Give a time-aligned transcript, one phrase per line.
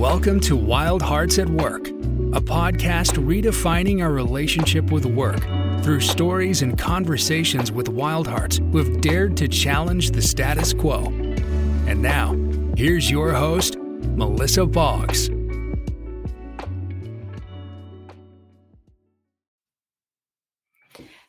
[0.00, 5.42] Welcome to Wild Hearts at Work, a podcast redefining our relationship with work
[5.82, 11.04] through stories and conversations with wild hearts who have dared to challenge the status quo.
[11.86, 12.32] And now,
[12.78, 15.28] here's your host, Melissa Boggs.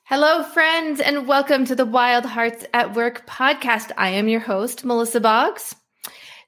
[0.05, 3.91] Hello, friends, and welcome to the Wild Hearts at Work podcast.
[3.97, 5.75] I am your host, Melissa Boggs.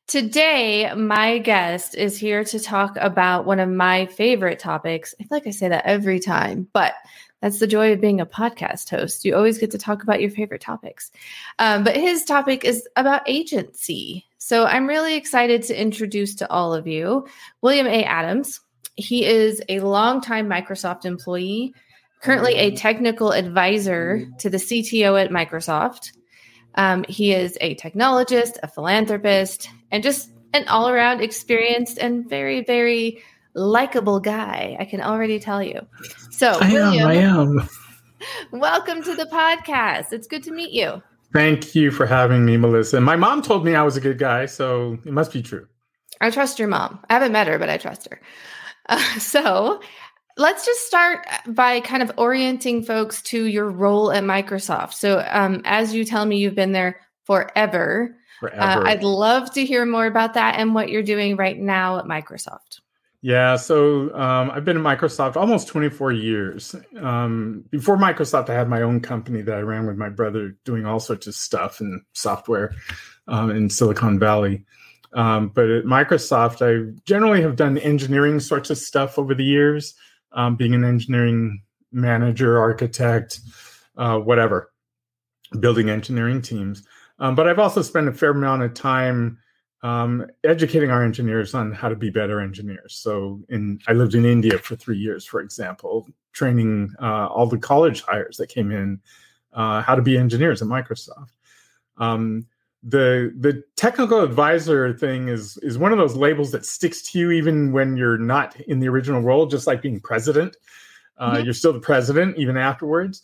[0.08, 5.16] Today, my guest is here to talk about one of my favorite topics.
[5.20, 6.94] I feel like I say that every time, but
[7.42, 9.24] that's the joy of being a podcast host.
[9.24, 11.10] You always get to talk about your favorite topics.
[11.58, 14.26] Um, but his topic is about agency.
[14.38, 17.26] So I'm really excited to introduce to all of you
[17.62, 18.04] William A.
[18.04, 18.60] Adams.
[18.96, 21.74] He is a longtime Microsoft employee,
[22.22, 26.12] currently a technical advisor to the CTO at Microsoft.
[26.76, 32.64] Um, he is a technologist, a philanthropist, and just an all around experienced and very,
[32.64, 34.76] very likable guy.
[34.80, 35.80] I can already tell you.
[36.32, 37.08] So, I William, am.
[37.08, 37.70] I am.
[38.60, 40.12] Welcome to the podcast.
[40.12, 41.02] It's good to meet you.
[41.32, 43.00] Thank you for having me, Melissa.
[43.02, 45.68] My mom told me I was a good guy, so it must be true.
[46.22, 47.00] I trust your mom.
[47.10, 48.20] I haven't met her, but I trust her.
[48.90, 49.80] Uh, so,
[50.38, 54.94] let's just start by kind of orienting folks to your role at Microsoft.
[54.94, 58.18] So, um, as you tell me, you've been there forever.
[58.44, 58.62] Forever.
[58.62, 62.06] Uh, I'd love to hear more about that and what you're doing right now at
[62.06, 62.82] Microsoft.
[63.22, 66.76] Yeah, so um, I've been at Microsoft almost 24 years.
[67.00, 70.86] Um, before Microsoft, I had my own company that I ran with my brother, doing
[70.86, 72.76] all sorts of stuff and software
[73.30, 74.66] um, in Silicon Valley.
[75.14, 79.96] Um, but at Microsoft, I generally have done engineering sorts of stuff over the years
[80.34, 81.62] um, being an engineering
[81.94, 83.40] manager, architect,
[83.98, 84.72] uh, whatever,
[85.60, 86.84] building engineering teams.
[87.20, 89.38] Um, but I've also spent a fair amount of time
[89.82, 92.96] um, educating our engineers on how to be better engineers.
[92.96, 97.58] So, in I lived in India for three years, for example, training uh, all the
[97.58, 99.02] college hires that came in
[99.54, 101.32] uh, how to be engineers at Microsoft.
[101.98, 102.48] Um,
[102.84, 107.32] the the technical advisor thing is is one of those labels that sticks to you
[107.32, 110.58] even when you're not in the original role just like being president
[111.18, 111.46] uh, mm-hmm.
[111.46, 113.24] you're still the president even afterwards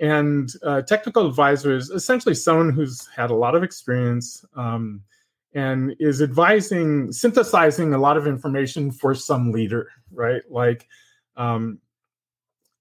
[0.00, 5.02] and uh, technical advisor is essentially someone who's had a lot of experience um,
[5.54, 10.86] and is advising synthesizing a lot of information for some leader right like
[11.36, 11.78] um,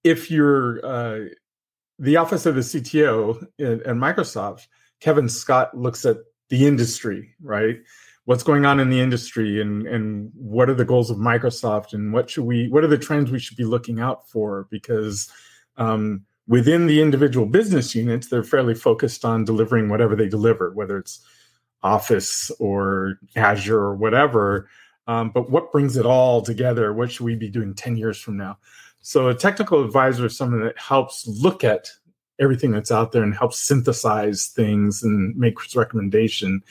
[0.04, 1.26] if you're uh,
[2.00, 4.68] the office of the cto at, microsoft
[5.00, 6.18] Kevin Scott looks at
[6.50, 7.78] the industry, right?
[8.26, 12.12] What's going on in the industry and and what are the goals of Microsoft and
[12.12, 15.32] what should we what are the trends we should be looking out for because
[15.78, 20.98] um, within the individual business units they're fairly focused on delivering whatever they deliver whether
[20.98, 21.26] it's
[21.84, 24.70] office or azure or whatever.
[25.08, 26.94] Um, but what brings it all together?
[26.94, 28.58] What should we be doing 10 years from now?
[29.02, 31.90] So a technical advisor is someone that helps look at
[32.40, 36.62] everything that's out there and help synthesize things and make recommendation.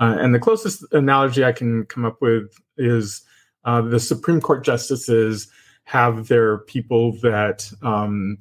[0.00, 3.22] Uh, and the closest analogy I can come up with is
[3.64, 5.48] uh, the Supreme Court justices
[5.84, 8.38] have their people that um,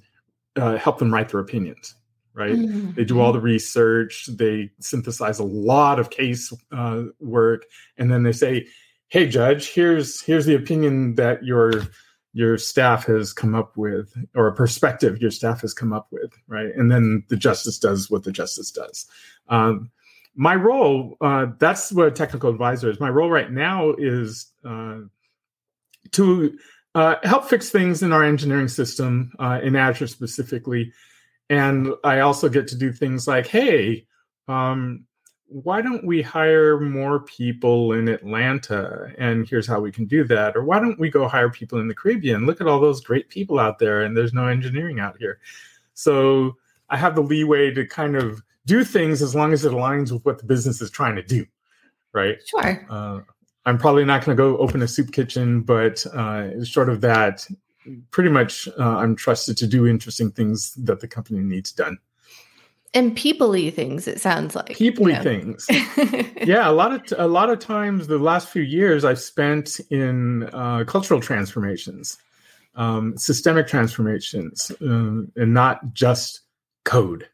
[0.56, 1.96] uh, help them write their opinions.
[2.34, 2.54] Right?
[2.54, 2.94] Mm-hmm.
[2.94, 4.30] They do all the research.
[4.32, 7.66] They synthesize a lot of case uh, work,
[7.98, 8.68] and then they say,
[9.10, 11.74] "Hey, judge, here's here's the opinion that your
[12.34, 16.32] your staff has come up with or a perspective your staff has come up with
[16.48, 19.06] right and then the justice does what the justice does
[19.50, 19.92] um,
[20.36, 25.00] my role uh, that's what a technical advisor is my role right now is uh,
[26.12, 26.58] to
[26.96, 30.92] uh, help fix things in our engineering system uh, in azure specifically
[31.50, 34.06] and i also get to do things like hey
[34.48, 35.06] um,
[35.52, 39.12] why don't we hire more people in Atlanta?
[39.18, 40.56] And here's how we can do that.
[40.56, 42.46] Or why don't we go hire people in the Caribbean?
[42.46, 45.40] Look at all those great people out there, and there's no engineering out here.
[45.94, 46.56] So
[46.90, 50.24] I have the leeway to kind of do things as long as it aligns with
[50.24, 51.46] what the business is trying to do.
[52.14, 52.38] Right.
[52.46, 52.86] Sure.
[52.90, 53.20] Uh,
[53.66, 57.48] I'm probably not going to go open a soup kitchen, but uh, short of that,
[58.12, 61.98] pretty much uh, I'm trusted to do interesting things that the company needs done.
[62.94, 65.22] And peoply things it sounds like peoply you know?
[65.22, 65.68] things.
[66.46, 70.50] Yeah a lot of a lot of times the last few years i've spent in
[70.52, 72.18] uh, cultural transformations
[72.76, 76.42] um, systemic transformations um, and not just
[76.84, 77.30] code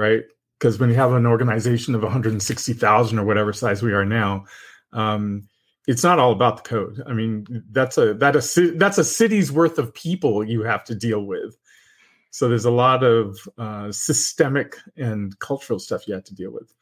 [0.00, 0.22] right?
[0.58, 4.46] Because when you have an organization of 160000 or whatever size we are now
[4.92, 5.46] um,
[5.90, 9.50] it's not all about the code i mean that's a that a that's a city's
[9.50, 11.56] worth of people you have to deal with
[12.30, 16.72] so there's a lot of uh, systemic and cultural stuff you have to deal with.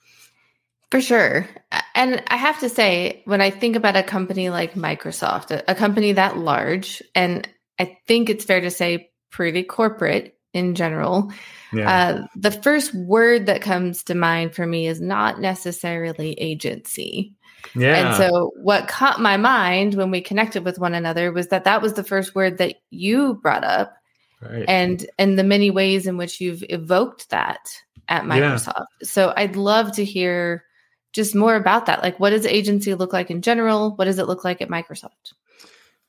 [0.90, 1.46] For sure.
[1.94, 5.74] And I have to say, when I think about a company like Microsoft, a, a
[5.74, 11.30] company that large, and I think it's fair to say pretty corporate in general,
[11.72, 11.90] yeah.
[11.90, 17.34] uh, the first word that comes to mind for me is not necessarily agency.
[17.74, 18.08] Yeah.
[18.08, 21.82] And so what caught my mind when we connected with one another was that that
[21.82, 23.94] was the first word that you brought up.
[24.40, 24.64] Right.
[24.68, 27.68] And and the many ways in which you've evoked that
[28.08, 28.86] at Microsoft.
[29.00, 29.06] Yeah.
[29.06, 30.64] So I'd love to hear
[31.12, 32.02] just more about that.
[32.02, 33.96] Like, what does agency look like in general?
[33.96, 35.34] What does it look like at Microsoft?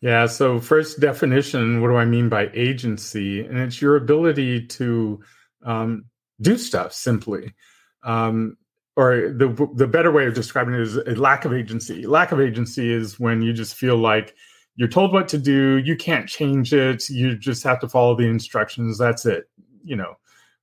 [0.01, 0.27] Yeah.
[0.27, 3.41] So, first definition what do I mean by agency?
[3.41, 5.19] And it's your ability to
[5.65, 6.05] um,
[6.41, 7.53] do stuff simply.
[8.03, 8.57] Um,
[8.99, 12.05] or the the better way of describing it is a lack of agency.
[12.05, 14.35] Lack of agency is when you just feel like
[14.75, 18.27] you're told what to do, you can't change it, you just have to follow the
[18.27, 18.97] instructions.
[18.97, 19.49] That's it.
[19.85, 20.17] You know,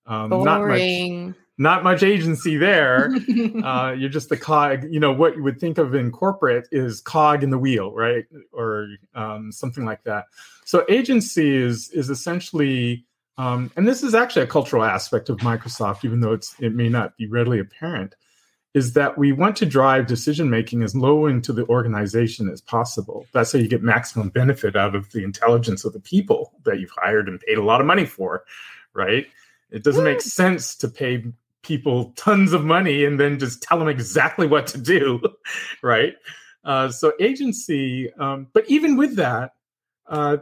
[0.05, 0.45] um, Boring.
[0.45, 3.11] Not much, not much agency there.
[3.65, 4.85] uh, you're just the cog.
[4.91, 8.27] You know what you would think of in corporate is cog in the wheel, right,
[8.53, 10.27] or um, something like that.
[10.67, 13.07] So agency is is essentially,
[13.39, 16.91] um, and this is actually a cultural aspect of Microsoft, even though it's it may
[16.91, 18.15] not be readily apparent,
[18.77, 23.27] is that we want to drive decision making as low into the organization as possible.
[23.33, 26.93] That's how you get maximum benefit out of the intelligence of the people that you've
[26.95, 28.45] hired and paid a lot of money for,
[28.93, 29.27] right?
[29.71, 31.25] It doesn't make sense to pay
[31.63, 35.23] people tons of money and then just tell them exactly what to do,
[35.83, 36.13] right?
[36.63, 39.53] Uh, so agency, um, but even with that,
[40.07, 40.37] uh,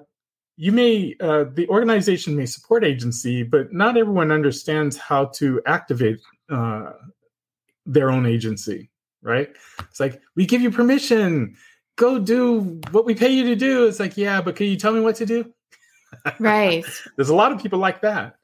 [0.56, 6.20] you may uh, the organization may support agency, but not everyone understands how to activate
[6.50, 6.90] uh,
[7.86, 8.90] their own agency,
[9.22, 9.50] right?
[9.80, 11.56] It's like we give you permission,
[11.96, 13.86] go do what we pay you to do.
[13.86, 15.52] It's like, yeah, but can you tell me what to do?
[16.38, 16.84] Right.
[17.16, 18.36] There's a lot of people like that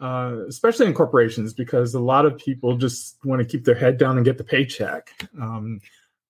[0.00, 3.96] uh, especially in corporations, because a lot of people just want to keep their head
[3.98, 5.10] down and get the paycheck.
[5.40, 5.80] Um,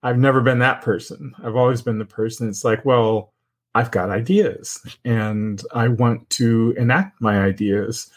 [0.02, 1.34] I've never been that person.
[1.42, 2.48] I've always been the person.
[2.48, 3.32] It's like, well,
[3.74, 8.10] I've got ideas and I want to enact my ideas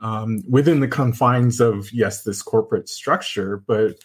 [0.00, 3.96] um, within the confines of, yes, this corporate structure, but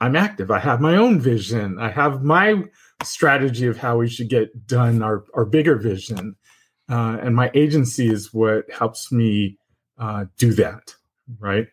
[0.00, 0.50] I'm active.
[0.50, 1.78] I have my own vision.
[1.78, 2.64] I have my
[3.02, 6.36] strategy of how we should get done our, our bigger vision.
[6.88, 9.58] Uh, and my agency is what helps me
[9.98, 10.94] uh, do that,
[11.38, 11.68] right?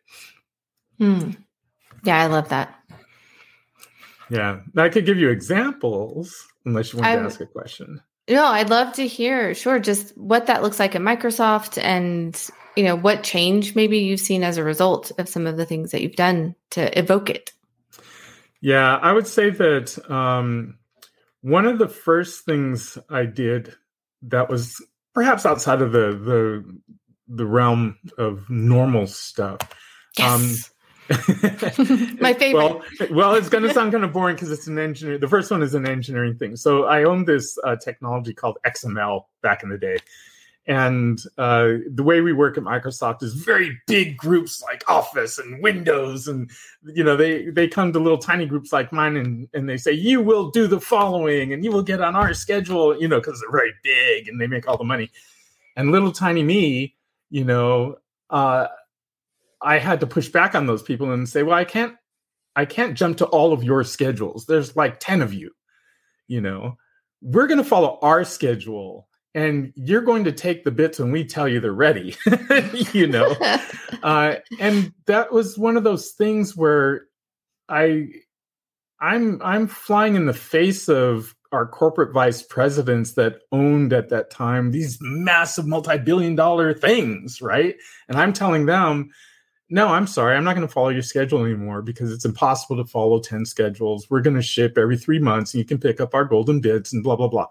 [0.97, 1.31] Hmm.
[2.03, 2.75] Yeah, I love that.
[4.29, 8.01] Yeah, I could give you examples unless you want to ask a question.
[8.29, 12.35] No, I'd love to hear, sure, just what that looks like at Microsoft and
[12.77, 15.91] you know what change maybe you've seen as a result of some of the things
[15.91, 17.51] that you've done to evoke it.
[18.61, 20.77] Yeah, I would say that um,
[21.41, 23.73] one of the first things I did
[24.23, 24.83] that was
[25.13, 26.79] perhaps outside of the the
[27.27, 29.59] the realm of normal stuff.
[30.17, 30.69] Yes.
[30.69, 30.73] Um,
[32.19, 32.53] My favorite.
[32.53, 32.81] well,
[33.11, 35.17] well, it's going to sound kind of boring because it's an engineer.
[35.17, 36.57] The first one is an engineering thing.
[36.57, 39.97] So I owned this uh, technology called XML back in the day,
[40.67, 45.63] and uh, the way we work at Microsoft is very big groups like Office and
[45.63, 46.51] Windows, and
[46.83, 49.91] you know they they come to little tiny groups like mine, and and they say
[49.91, 53.39] you will do the following, and you will get on our schedule, you know, because
[53.39, 55.09] they're very big and they make all the money.
[55.75, 56.95] And little tiny me
[57.29, 57.97] you know,
[58.29, 58.67] uh,
[59.61, 61.95] I had to push back on those people and say, well, I can't,
[62.55, 64.45] I can't jump to all of your schedules.
[64.45, 65.51] There's like 10 of you,
[66.27, 66.77] you know,
[67.21, 69.06] we're going to follow our schedule
[69.37, 72.15] and you're going to take the bits when we tell you they're ready,
[72.91, 73.35] you know?
[74.03, 77.05] uh, and that was one of those things where
[77.69, 78.07] I,
[78.99, 84.31] I'm, I'm flying in the face of our corporate vice presidents that owned at that
[84.31, 87.75] time these massive multi-billion dollar things right?
[88.09, 89.11] And i'm telling them
[89.69, 92.83] no i'm sorry i'm not going to follow your schedule anymore because it's impossible to
[92.83, 94.09] follow 10 schedules.
[94.09, 96.91] We're going to ship every three months and you can pick up our golden bits
[96.91, 97.47] and blah blah blah.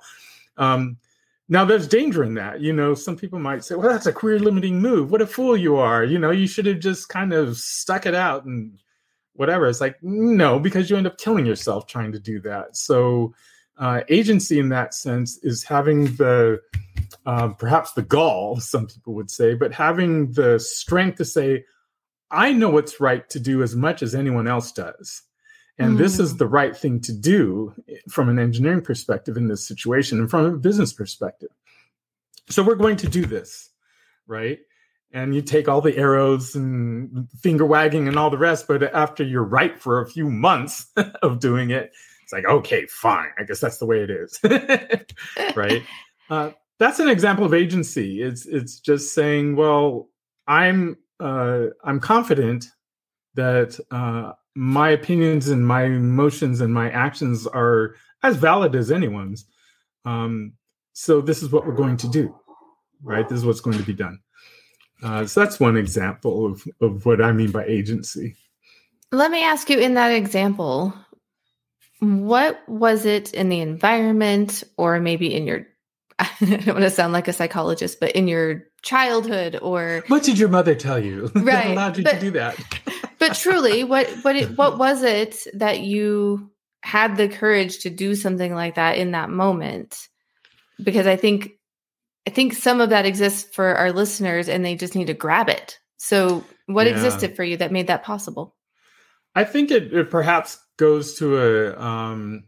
[0.59, 0.99] Um,
[1.49, 4.39] now there's danger in that you know some people might say well that's a queer
[4.39, 5.11] limiting move.
[5.11, 6.05] What a fool you are.
[6.05, 8.79] You know you should have just kind of stuck it out and
[9.35, 9.67] whatever.
[9.69, 12.77] It's like no because you end up killing yourself trying to do that.
[12.77, 13.35] So
[13.79, 16.61] uh, agency in that sense is having the
[17.27, 21.65] uh, perhaps the gall, some people would say, but having the strength to say,
[22.31, 25.23] I know what's right to do as much as anyone else does.
[25.79, 25.99] And mm.
[25.99, 26.39] this is hmm.
[26.39, 27.75] the right thing to do
[28.09, 31.51] from an engineering perspective in this situation and from a business perspective.
[32.49, 33.71] So we're going to do this,
[34.27, 34.59] right?
[35.13, 39.23] And you take all the arrows and finger wagging and all the rest, but after
[39.23, 40.87] you're right for a few months
[41.23, 41.93] of doing it,
[42.23, 43.29] it's like, okay, fine.
[43.39, 44.41] I guess that's the way it is.
[45.57, 45.83] right.
[46.29, 48.21] Uh, that's an example of agency.
[48.21, 50.09] It's it's just saying, well,
[50.49, 52.67] I'm uh, I'm confident
[53.35, 59.45] that uh, my opinions and my emotions and my actions are as valid as anyone's.
[60.05, 60.55] Um,
[60.95, 62.35] so this is what we're going to do,
[63.03, 63.29] right?
[63.29, 64.19] This is what's going to be done.
[65.03, 68.35] Uh, so that's one example of, of what I mean by agency.
[69.13, 70.95] Let me ask you in that example,
[72.01, 75.67] what was it in the environment or maybe in your
[76.19, 80.39] I don't want to sound like a psychologist, but in your childhood or what did
[80.39, 82.57] your mother tell you right, that allowed you but, to do that?
[83.19, 86.51] But truly, what what it, what was it that you
[86.83, 90.09] had the courage to do something like that in that moment?
[90.83, 91.53] Because I think
[92.27, 95.49] I think some of that exists for our listeners and they just need to grab
[95.49, 95.79] it.
[95.97, 96.93] So what yeah.
[96.93, 98.55] existed for you that made that possible?
[99.35, 102.45] I think it, it perhaps goes to a um,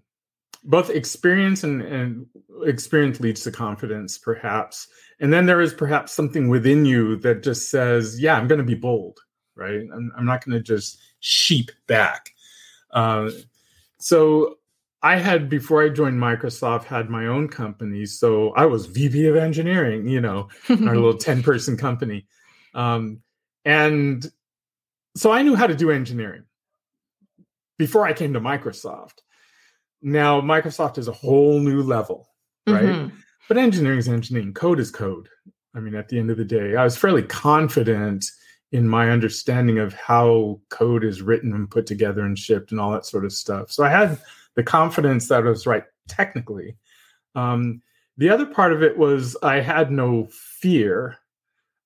[0.64, 2.26] both experience and, and
[2.64, 4.88] experience leads to confidence, perhaps.
[5.20, 8.64] And then there is perhaps something within you that just says, "Yeah, I'm going to
[8.64, 9.18] be bold,
[9.58, 9.82] right?
[9.92, 12.30] I'm, I'm not going to just sheep back."
[12.92, 13.30] Uh,
[13.98, 14.58] so
[15.02, 19.36] I had before I joined Microsoft had my own company, so I was VP of
[19.36, 22.26] engineering, you know, our little ten person company,
[22.74, 23.20] um,
[23.64, 24.24] and
[25.16, 26.44] so I knew how to do engineering
[27.78, 29.20] before I came to Microsoft.
[30.00, 32.28] Now, Microsoft is a whole new level,
[32.66, 32.84] right?
[32.84, 33.16] Mm-hmm.
[33.48, 35.28] But engineering is engineering, code is code.
[35.74, 38.26] I mean, at the end of the day, I was fairly confident
[38.72, 42.92] in my understanding of how code is written and put together and shipped and all
[42.92, 43.70] that sort of stuff.
[43.70, 44.20] So I had
[44.54, 46.76] the confidence that I was right technically.
[47.34, 47.82] Um,
[48.16, 51.16] the other part of it was I had no fear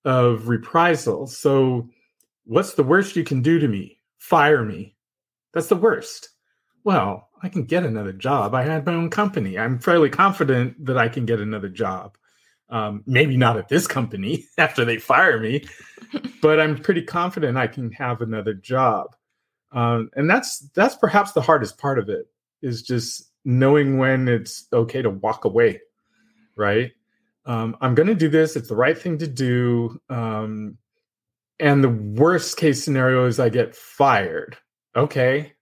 [0.04, 1.26] of reprisal.
[1.26, 1.88] So,
[2.44, 3.98] what's the worst you can do to me?
[4.18, 4.96] Fire me.
[5.52, 6.30] That's the worst.
[6.84, 8.54] Well, I can get another job.
[8.54, 9.58] I had my own company.
[9.58, 12.16] I'm fairly confident that I can get another job.
[12.72, 15.64] Um, maybe not at this company after they fire me,
[16.42, 19.14] but I'm pretty confident I can have another job.
[19.72, 22.26] Um, and that's that's perhaps the hardest part of it
[22.62, 25.80] is just knowing when it's okay to walk away,
[26.56, 26.92] right?
[27.44, 28.56] Um, I'm going to do this.
[28.56, 30.00] It's the right thing to do.
[30.08, 30.78] Um,
[31.60, 34.56] and the worst case scenario is I get fired.
[34.96, 35.52] Okay,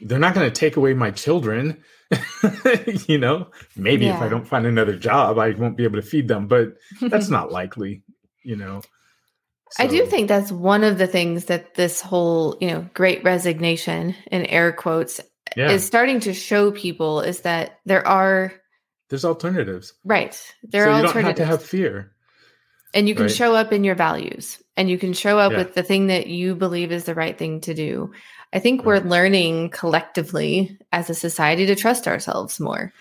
[0.00, 1.82] they're not going to take away my children.
[3.06, 4.16] you know, maybe yeah.
[4.16, 7.28] if I don't find another job, I won't be able to feed them, but that's
[7.28, 8.02] not likely,
[8.42, 8.82] you know.
[9.70, 9.84] So.
[9.84, 14.14] I do think that's one of the things that this whole, you know, great resignation
[14.30, 15.20] in air quotes
[15.56, 15.70] yeah.
[15.70, 18.52] is starting to show people is that there are
[19.10, 19.94] there's alternatives.
[20.04, 20.40] Right.
[20.62, 21.38] There so are you alternatives.
[21.38, 22.12] don't have to have fear.
[22.94, 23.34] And you can right?
[23.34, 25.58] show up in your values and you can show up yeah.
[25.58, 28.12] with the thing that you believe is the right thing to do.
[28.52, 32.92] I think we're learning collectively as a society to trust ourselves more.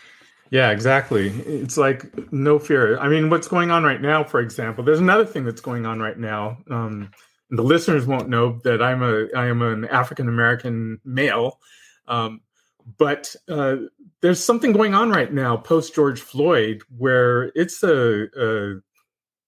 [0.50, 1.30] Yeah, exactly.
[1.30, 2.98] It's like no fear.
[3.00, 6.00] I mean, what's going on right now, for example, there's another thing that's going on
[6.00, 6.58] right now.
[6.70, 7.12] Um,
[7.50, 11.60] the listeners won't know that I'm a I am an African American male,
[12.08, 12.42] um,
[12.98, 13.78] but uh,
[14.22, 18.76] there's something going on right now post George Floyd where it's a, a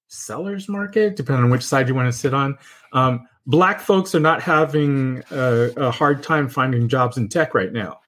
[0.09, 2.57] seller's market, depending on which side you want to sit on.
[2.91, 7.71] Um, black folks are not having a, a hard time finding jobs in tech right
[7.71, 7.99] now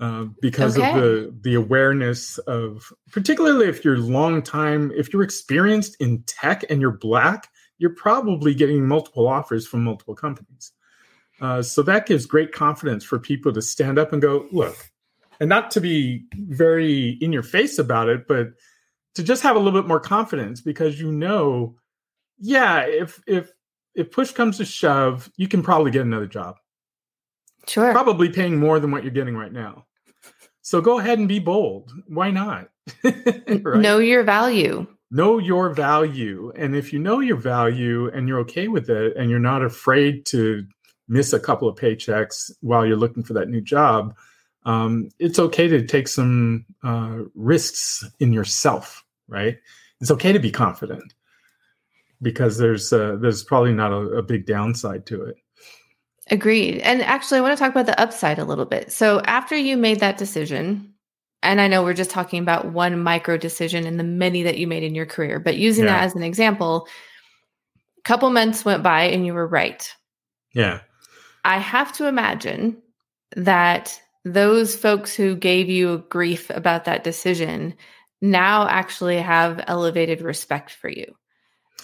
[0.00, 0.90] uh, because okay.
[0.90, 6.64] of the the awareness of particularly if you're long time if you're experienced in tech
[6.70, 10.72] and you're black you're probably getting multiple offers from multiple companies
[11.40, 14.90] uh, so that gives great confidence for people to stand up and go look
[15.40, 18.48] and not to be very in your face about it but
[19.14, 21.76] to just have a little bit more confidence because you know
[22.38, 23.52] yeah if if
[23.98, 26.56] if push comes to shove, you can probably get another job.
[27.66, 27.92] Sure.
[27.92, 29.86] Probably paying more than what you're getting right now.
[30.62, 31.92] So go ahead and be bold.
[32.06, 32.68] Why not?
[33.02, 33.64] right?
[33.64, 34.86] Know your value.
[35.10, 36.52] Know your value.
[36.54, 40.26] And if you know your value and you're okay with it and you're not afraid
[40.26, 40.64] to
[41.08, 44.14] miss a couple of paychecks while you're looking for that new job,
[44.64, 49.58] um, it's okay to take some uh, risks in yourself, right?
[50.00, 51.14] It's okay to be confident
[52.20, 55.36] because there's uh, there's probably not a, a big downside to it.
[56.30, 56.78] Agreed.
[56.78, 58.92] And actually, I want to talk about the upside a little bit.
[58.92, 60.92] So after you made that decision,
[61.42, 64.66] and I know we're just talking about one micro decision in the many that you
[64.66, 65.92] made in your career, but using yeah.
[65.92, 66.86] that as an example,
[67.98, 69.90] a couple months went by and you were right.
[70.52, 70.80] Yeah.
[71.44, 72.82] I have to imagine
[73.36, 77.74] that those folks who gave you grief about that decision
[78.20, 81.14] now actually have elevated respect for you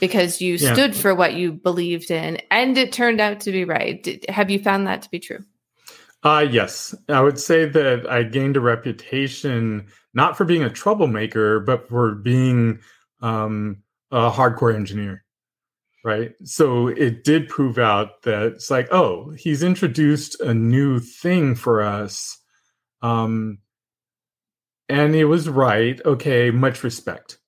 [0.00, 0.73] because you yeah.
[0.73, 4.03] stood for what you believed in and it turned out to be right.
[4.03, 5.45] Did, have you found that to be true?
[6.25, 6.95] Uh, yes.
[7.09, 12.14] I would say that I gained a reputation not for being a troublemaker, but for
[12.14, 12.81] being
[13.21, 15.24] um, a hardcore engineer.
[16.05, 16.33] Right?
[16.45, 21.83] So it did prove out that it's like, oh, he's introduced a new thing for
[21.83, 22.39] us.
[23.03, 23.59] Um,
[24.89, 26.01] and it was right.
[26.05, 27.39] Okay, much respect.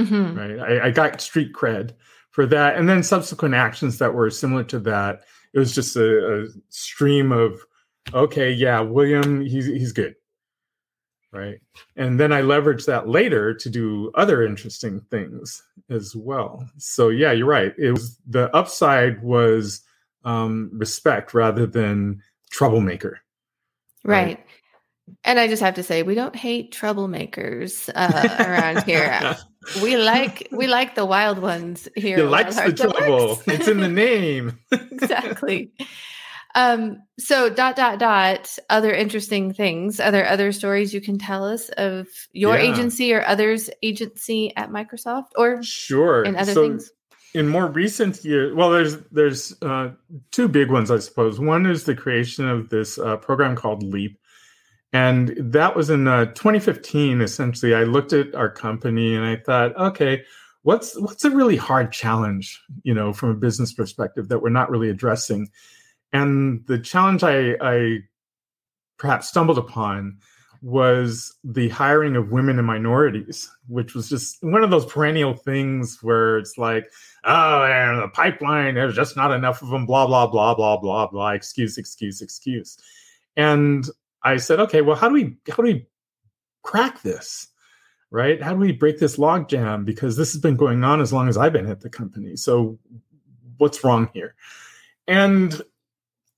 [0.00, 0.36] Mm-hmm.
[0.36, 0.58] Right.
[0.58, 1.94] I, I, got street cred
[2.30, 2.76] for that.
[2.76, 5.22] And then subsequent actions that were similar to that.
[5.54, 7.58] It was just a, a stream of,
[8.12, 10.16] okay, yeah, William, he's he's good
[11.32, 11.60] right?
[11.96, 16.68] And then i leveraged that later to do other interesting things as well.
[16.78, 17.74] So yeah you're right.
[17.78, 19.82] It was the upside was
[20.24, 23.20] um, respect rather than troublemaker.
[24.04, 24.36] Right.
[24.38, 24.46] right.
[25.24, 29.36] and i just have to say we don't hate troublemakers uh, around here.
[29.82, 33.42] We like we like the wild ones here you like the trouble.
[33.48, 34.60] it's in the name.
[34.92, 35.72] Exactly
[36.56, 40.00] um, so dot dot dot other interesting things.
[40.00, 42.72] Are there other stories you can tell us of your yeah.
[42.72, 46.90] agency or others agency at Microsoft or sure in other so things?
[47.34, 49.90] In more recent years, well, there's there's uh,
[50.30, 51.38] two big ones, I suppose.
[51.38, 54.18] One is the creation of this uh, program called Leap,
[54.94, 57.20] and that was in uh, 2015.
[57.20, 60.24] Essentially, I looked at our company and I thought, okay,
[60.62, 64.70] what's what's a really hard challenge, you know, from a business perspective that we're not
[64.70, 65.50] really addressing
[66.12, 67.98] and the challenge I, I
[68.98, 70.18] perhaps stumbled upon
[70.62, 75.98] was the hiring of women and minorities, which was just one of those perennial things
[76.02, 76.90] where it's like,
[77.24, 81.06] oh, and the pipeline, there's just not enough of them, blah, blah, blah, blah, blah,
[81.06, 82.78] blah, excuse, excuse, excuse.
[83.36, 83.88] And
[84.22, 85.86] I said, okay, well, how do we how do we
[86.62, 87.48] crack this?
[88.10, 88.42] Right?
[88.42, 89.84] How do we break this logjam?
[89.84, 92.36] Because this has been going on as long as I've been at the company.
[92.36, 92.78] So
[93.58, 94.34] what's wrong here?
[95.06, 95.60] And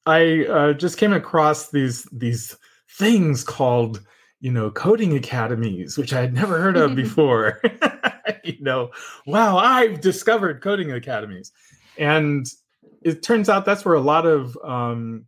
[0.08, 2.56] I uh, just came across these these
[2.90, 4.00] things called
[4.40, 7.60] you know coding academies, which I had never heard of before.
[8.44, 8.90] you know,
[9.26, 11.52] wow, I've discovered coding academies,
[11.98, 12.46] and
[13.02, 15.26] it turns out that's where a lot of um,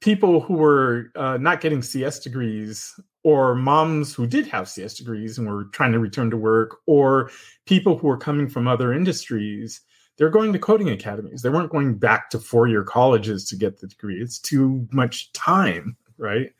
[0.00, 5.36] people who were uh, not getting CS degrees or moms who did have CS degrees
[5.36, 7.30] and were trying to return to work, or
[7.66, 9.80] people who were coming from other industries
[10.18, 11.42] they're going to coding academies.
[11.42, 14.20] They weren't going back to four year colleges to get the degree.
[14.20, 16.52] It's too much time, right?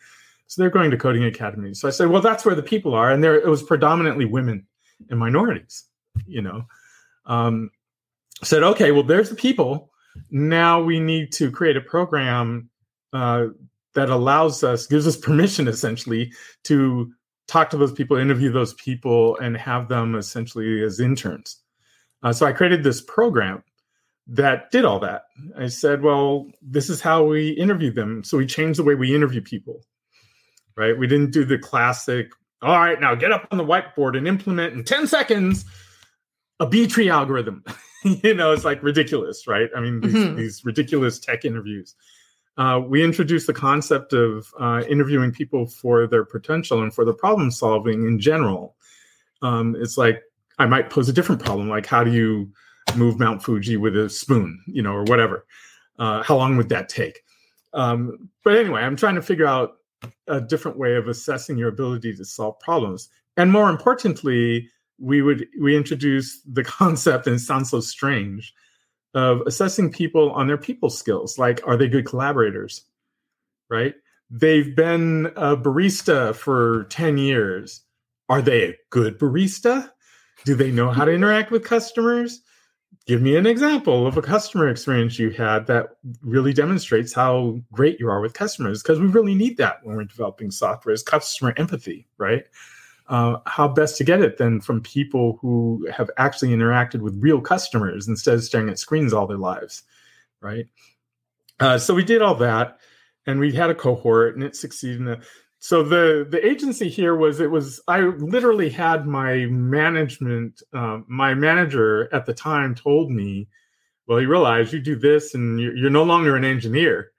[0.47, 1.81] So they're going to coding academies.
[1.81, 4.67] So I said, well, that's where the people are, and there it was predominantly women
[5.11, 5.85] and minorities.
[6.27, 6.65] You know,
[7.27, 7.71] um,
[8.43, 9.91] said, okay, well, there's the people.
[10.31, 12.71] Now we need to create a program
[13.13, 13.47] uh,
[13.95, 16.33] that allows us, gives us permission essentially
[16.65, 17.13] to
[17.47, 21.63] talk to those people, interview those people, and have them essentially as interns.
[22.23, 23.63] Uh, so I created this program
[24.29, 25.23] that did all that.
[25.57, 28.23] I said, well, this is how we interview them.
[28.25, 29.81] So we changed the way we interview people,
[30.77, 30.97] right?
[30.97, 34.75] We didn't do the classic, all right, now get up on the whiteboard and implement
[34.75, 35.65] in 10 seconds
[36.61, 37.65] a B tree algorithm.
[38.05, 39.71] you know, it's like ridiculous, right?
[39.75, 40.37] I mean, these, mm-hmm.
[40.37, 41.95] these ridiculous tech interviews.
[42.59, 47.15] Uh, we introduced the concept of uh, interviewing people for their potential and for the
[47.15, 48.75] problem solving in general.
[49.43, 50.23] Um, it's like
[50.59, 52.51] I might pose a different problem, like how do you
[52.97, 55.47] move Mount Fuji with a spoon, you know, or whatever.
[55.99, 57.21] Uh, how long would that take?
[57.75, 59.75] Um, but anyway, I'm trying to figure out
[60.27, 63.09] a different way of assessing your ability to solve problems.
[63.37, 64.69] And more importantly,
[64.99, 68.53] we would we introduce the concept, and it sounds so strange,
[69.15, 71.39] of assessing people on their people skills.
[71.39, 72.85] Like, are they good collaborators?
[73.69, 73.95] Right?
[74.31, 77.83] They've been a barista for 10 years.
[78.29, 79.91] Are they a good barista?
[80.45, 82.41] Do they know how to interact with customers?
[83.07, 87.99] Give me an example of a customer experience you had that really demonstrates how great
[87.99, 91.55] you are with customers, because we really need that when we're developing software is customer
[91.57, 92.45] empathy, right?
[93.09, 97.41] Uh, how best to get it then from people who have actually interacted with real
[97.41, 99.83] customers instead of staring at screens all their lives,
[100.43, 100.67] right?
[101.61, 102.79] Uh, so we did all that,
[103.27, 105.01] and we had a cohort, and it succeeded
[105.61, 111.35] so the the agency here was it was i literally had my management um, my
[111.35, 113.49] manager at the time told me
[114.09, 117.13] well you realize you do this and you're, you're no longer an engineer.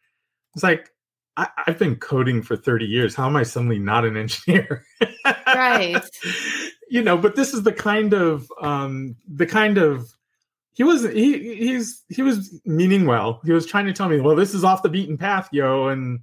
[0.56, 0.90] It's like
[1.38, 3.16] I, have been coding for 30 years.
[3.16, 4.84] How am i suddenly not an engineer?
[5.46, 6.04] Right.
[6.92, 10.12] You know but this is the kind of um the kind of
[10.74, 13.42] he was he he's he was meaning well.
[13.46, 16.22] He was trying to tell me well this is off the beaten path yo and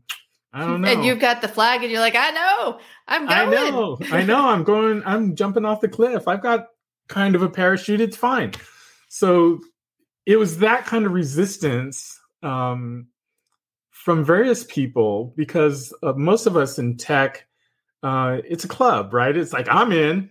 [0.53, 0.89] I don't know.
[0.89, 3.59] And you've got the flag, and you're like, I know, I'm going.
[3.59, 5.03] I know, I know, I'm going.
[5.05, 6.27] I'm jumping off the cliff.
[6.27, 6.69] I've got
[7.09, 8.01] kind of a parachute.
[8.01, 8.53] It's fine.
[9.09, 9.61] So
[10.25, 13.07] it was that kind of resistance um,
[13.91, 17.47] from various people because uh, most of us in tech,
[18.03, 19.37] uh, it's a club, right?
[19.37, 20.31] It's like I'm in,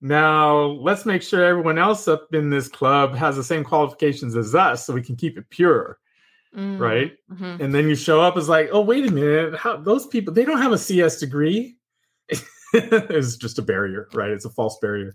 [0.00, 4.54] Now let's make sure everyone else up in this club has the same qualifications as
[4.54, 5.98] us so we can keep it pure.
[6.56, 7.12] Mm, right.
[7.30, 7.62] Mm-hmm.
[7.62, 9.56] And then you show up as like, oh, wait a minute.
[9.56, 11.76] How those people they don't have a CS degree.
[12.72, 14.30] it's just a barrier, right?
[14.30, 15.14] It's a false barrier.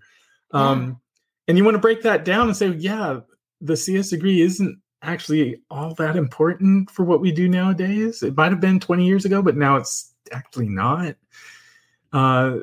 [0.54, 0.70] Yeah.
[0.70, 1.02] Um,
[1.48, 3.20] and you want to break that down and say, yeah,
[3.62, 8.24] the CS degree isn't actually all that important for what we do nowadays.
[8.24, 11.16] It might have been 20 years ago, but now it's actually not.
[12.12, 12.60] Uh,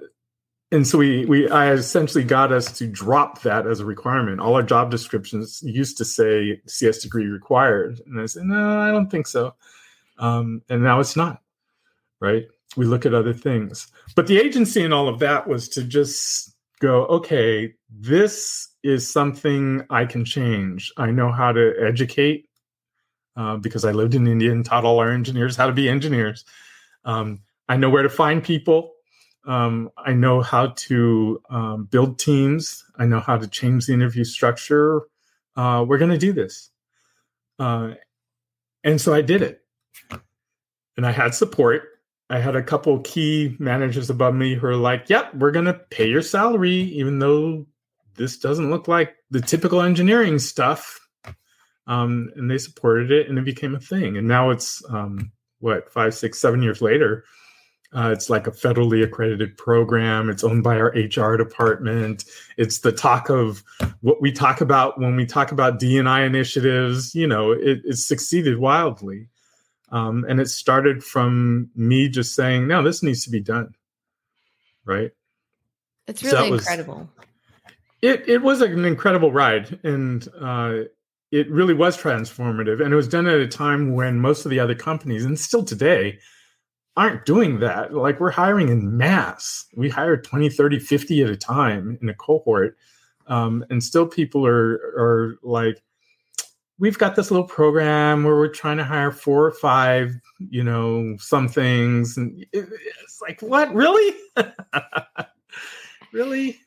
[0.73, 4.41] and so we we I essentially got us to drop that as a requirement.
[4.41, 8.91] All our job descriptions used to say CS degree required, and I said no, I
[8.91, 9.55] don't think so.
[10.19, 11.43] Um, and now it's not.
[12.21, 12.47] Right?
[12.77, 16.55] We look at other things, but the agency and all of that was to just
[16.81, 20.93] go, okay, this is something I can change.
[20.97, 22.49] I know how to educate
[23.37, 26.45] uh, because I lived in India and taught all our engineers how to be engineers.
[27.05, 28.93] Um, I know where to find people
[29.47, 32.85] um, I know how to um, build teams.
[32.99, 35.03] I know how to change the interview structure.
[35.57, 36.71] Uh, we're going to do this.
[37.59, 37.93] Uh,
[38.85, 39.63] and so I did it.
[40.97, 41.85] And I had support.
[42.29, 45.75] I had a couple key managers above me who are like, yep, we're going to
[45.75, 47.67] pay your salary, even though
[48.17, 51.01] this doesn't look like the typical engineering stuff.
[51.87, 54.17] Um, and they supported it and it became a thing.
[54.17, 57.25] And now it's, um, what, five, six, seven years later
[57.93, 60.31] uh, it's like a federally accredited program.
[60.31, 62.25] It's owned by our HR department.
[62.57, 63.65] It's the talk of
[64.01, 67.15] what we talk about when we talk about DNI initiatives.
[67.15, 69.29] You know, it, it succeeded wildly.
[69.91, 73.75] Um, and it started from me just saying, no, this needs to be done.
[74.85, 75.11] Right.
[76.07, 76.95] It's really so incredible.
[76.95, 77.27] Was,
[78.03, 79.81] it, it was an incredible ride.
[79.83, 80.83] And uh,
[81.33, 82.81] it really was transformative.
[82.83, 85.65] And it was done at a time when most of the other companies, and still
[85.65, 86.21] today,
[86.97, 87.95] aren't doing that.
[87.95, 89.67] Like we're hiring in mass.
[89.77, 92.77] We hire 20, 30, 50 at a time in a cohort.
[93.27, 95.83] Um, and still people are are like,
[96.81, 101.17] we've got this little program where we're trying to hire four or five, you know,
[101.19, 102.17] some things.
[102.17, 103.73] And it's like, what?
[103.73, 104.17] Really?
[106.13, 106.59] really?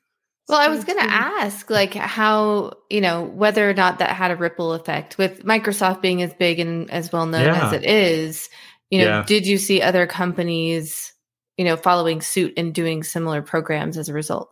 [0.47, 4.29] Well, I was going to ask, like, how, you know, whether or not that had
[4.29, 7.67] a ripple effect with Microsoft being as big and as well known yeah.
[7.67, 8.49] as it is
[8.93, 9.23] you know yeah.
[9.23, 11.13] did you see other companies
[11.57, 14.51] you know following suit and doing similar programs as a result?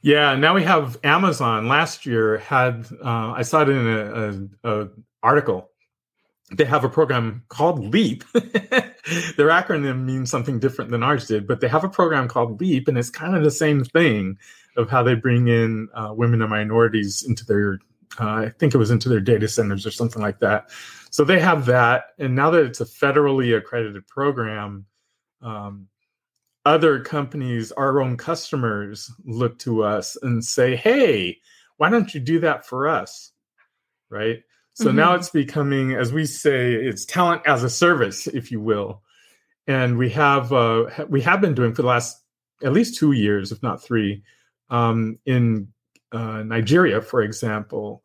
[0.00, 1.68] Yeah now we have amazon.
[1.68, 4.88] Last year had uh, i saw it in a, a, a,
[5.22, 5.68] article.
[6.56, 8.24] They have a program called leap.
[8.32, 12.88] Their acronym means something different than ours did but they have a program called leap
[12.88, 14.38] and it's kind of the same thing
[14.78, 17.78] of how they bring in uh, women and minorities into their
[18.18, 20.70] uh, i think it was into their data centers or something like that
[21.12, 24.86] so they have that, and now that it's a federally accredited program,
[25.42, 25.88] um,
[26.64, 31.38] other companies, our own customers, look to us and say, "Hey,
[31.76, 33.32] why don't you do that for us?"
[34.08, 34.42] Right.
[34.72, 34.96] So mm-hmm.
[34.96, 39.02] now it's becoming, as we say, it's talent as a service, if you will,
[39.66, 42.22] and we have uh, we have been doing for the last
[42.62, 44.22] at least two years, if not three,
[44.70, 45.68] um, in
[46.12, 48.02] uh, Nigeria, for example.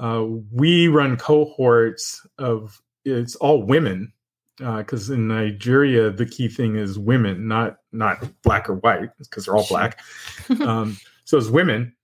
[0.00, 4.12] Uh, we run cohorts of it's all women
[4.56, 9.44] because uh, in Nigeria the key thing is women, not not black or white because
[9.44, 10.00] they're all black.
[10.60, 11.94] um, so it's women,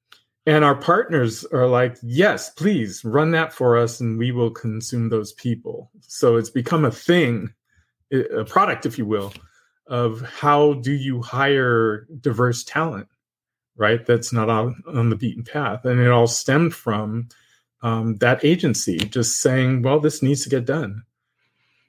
[0.44, 5.08] and our partners are like, yes, please run that for us, and we will consume
[5.08, 5.90] those people.
[6.00, 7.52] So it's become a thing,
[8.12, 9.32] a product, if you will,
[9.86, 13.08] of how do you hire diverse talent,
[13.76, 14.04] right?
[14.04, 17.28] That's not on, on the beaten path, and it all stemmed from
[17.86, 21.04] um, that agency just saying, well, this needs to get done.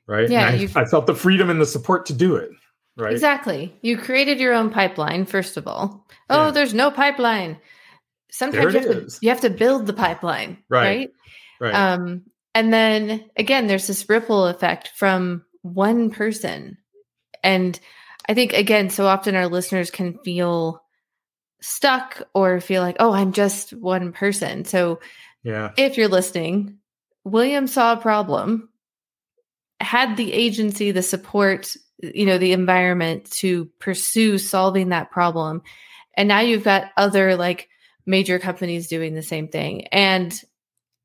[0.06, 0.30] Right.
[0.30, 0.48] Yeah.
[0.48, 2.52] I, I, felt the freedom and the support to do it.
[2.96, 3.14] Right.
[3.14, 3.76] Exactly.
[3.82, 6.06] You created your own pipeline, first of all.
[6.30, 6.52] Oh, yeah.
[6.52, 7.58] there's no pipeline.
[8.30, 10.60] Sometimes you have, to, you have, to, build the pipeline.
[10.70, 11.10] Right.
[11.60, 11.74] Right.
[11.74, 11.94] right.
[11.94, 16.78] Um, and then again, there's this ripple effect from one person.
[17.44, 17.80] And
[18.30, 20.84] I think, again, so often our listeners can feel
[21.60, 24.64] stuck or feel like, oh, I'm just one person.
[24.64, 25.00] So
[25.48, 25.72] yeah.
[25.78, 26.78] If you're listening,
[27.24, 28.68] William saw a problem,
[29.80, 35.62] had the agency, the support, you know, the environment to pursue solving that problem.
[36.16, 37.70] And now you've got other like
[38.06, 39.88] major companies doing the same thing.
[39.88, 40.38] And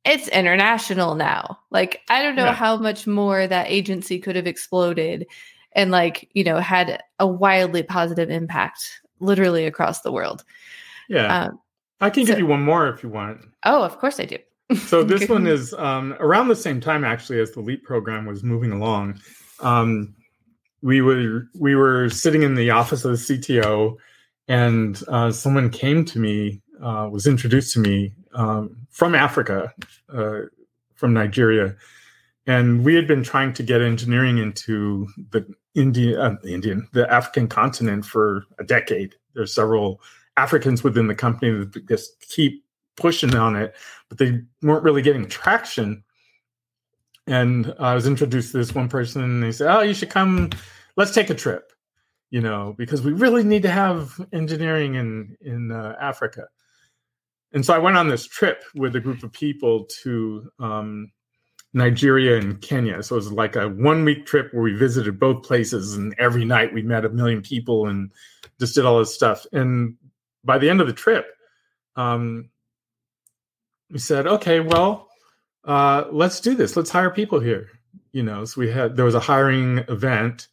[0.04, 1.60] it's international now.
[1.70, 2.54] Like, I don't know yeah.
[2.54, 5.26] how much more that agency could have exploded
[5.70, 10.42] and, like, you know, had a wildly positive impact literally across the world.
[11.08, 11.44] Yeah.
[11.44, 11.60] Um,
[12.02, 13.40] I can so, give you one more if you want.
[13.64, 14.38] Oh, of course I do.
[14.86, 18.42] so this one is um, around the same time actually as the leap program was
[18.42, 19.20] moving along
[19.60, 20.14] um,
[20.80, 23.96] we were we were sitting in the office of the cto
[24.48, 29.72] and uh, someone came to me uh, was introduced to me um, from Africa,
[30.12, 30.40] uh,
[30.94, 31.76] from Nigeria,
[32.46, 37.10] and we had been trying to get engineering into the Indian, uh, the Indian, the
[37.10, 39.14] African continent for a decade.
[39.34, 40.00] There's several
[40.36, 42.64] Africans within the company that just keep
[42.96, 43.74] pushing on it,
[44.08, 46.04] but they weren't really getting traction.
[47.26, 50.50] And I was introduced to this one person, and they said, "Oh, you should come.
[50.96, 51.72] Let's take a trip."
[52.30, 56.48] You know, because we really need to have engineering in in uh, Africa.
[57.52, 61.12] And so I went on this trip with a group of people to um,
[61.74, 63.02] Nigeria and Kenya.
[63.02, 66.44] So it was like a one week trip where we visited both places, and every
[66.44, 68.10] night we met a million people and
[68.58, 69.46] just did all this stuff.
[69.52, 69.96] And
[70.44, 71.26] by the end of the trip,
[71.96, 72.50] um,
[73.90, 75.08] we said, okay, well,
[75.64, 76.76] uh, let's do this.
[76.76, 77.68] Let's hire people here.
[78.12, 80.48] You know, so we had there was a hiring event.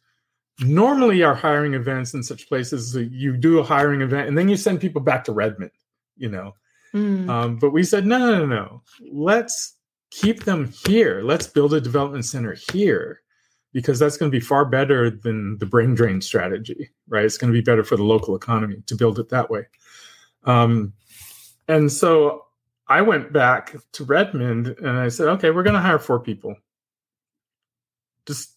[0.60, 4.56] Normally, our hiring events in such places, you do a hiring event and then you
[4.56, 5.70] send people back to Redmond.
[6.16, 6.54] You know,
[6.94, 7.28] mm.
[7.28, 8.82] um, but we said, no, no, no, no.
[9.10, 9.76] Let's
[10.10, 11.22] keep them here.
[11.22, 13.20] Let's build a development center here
[13.72, 17.24] because that's going to be far better than the brain drain strategy, right?
[17.24, 19.66] It's going to be better for the local economy to build it that way.
[20.44, 20.94] Um,
[21.68, 22.46] and so
[22.88, 26.56] I went back to Redmond and I said, okay, we're going to hire four people.
[28.26, 28.52] Just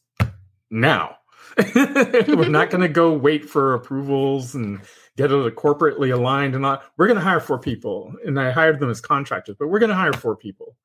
[0.70, 1.18] now.
[1.76, 4.82] we're not going to go wait for approvals and
[5.18, 6.84] get it corporately aligned and not.
[6.98, 8.16] We're going to hire four people.
[8.26, 10.76] And I hired them as contractors, but we're going to hire four people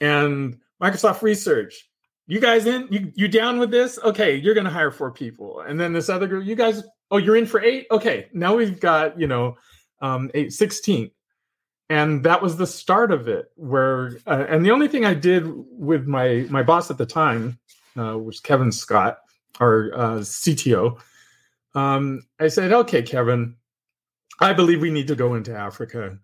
[0.00, 1.88] and Microsoft Research.
[2.26, 2.88] You guys in?
[2.90, 3.98] You you down with this?
[4.02, 6.44] Okay, you're to hire four people, and then this other group.
[6.44, 7.86] You guys, oh, you're in for eight.
[7.90, 9.56] Okay, now we've got you know,
[10.00, 11.10] um, eight, 16.
[11.88, 13.50] and that was the start of it.
[13.54, 17.58] Where uh, and the only thing I did with my my boss at the time,
[17.96, 19.18] uh, was Kevin Scott,
[19.60, 21.00] our uh, CTO.
[21.74, 23.54] Um, I said, okay, Kevin,
[24.40, 26.18] I believe we need to go into Africa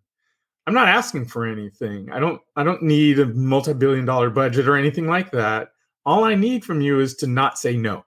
[0.66, 2.10] I'm not asking for anything.
[2.12, 5.71] I don't I don't need a multi-billion dollar budget or anything like that.
[6.04, 8.04] All I need from you is to not say no.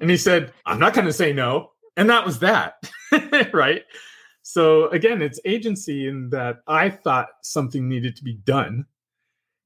[0.00, 1.72] and he said, I'm not going to say no.
[1.96, 2.74] And that was that.
[3.52, 3.82] right?
[4.42, 8.86] So again, it's agency in that I thought something needed to be done.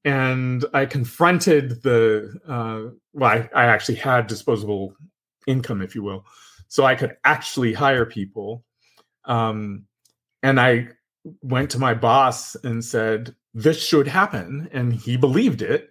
[0.04, 4.94] And I confronted the, uh, well, I, I actually had disposable
[5.46, 6.24] income, if you will.
[6.68, 8.64] So I could actually hire people.
[9.26, 9.84] Um,
[10.42, 10.88] and I
[11.42, 14.70] went to my boss and said, This should happen.
[14.72, 15.89] And he believed it.